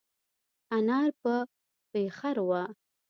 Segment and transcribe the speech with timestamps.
[0.77, 1.33] انار په
[1.91, 2.63] پېخر وه.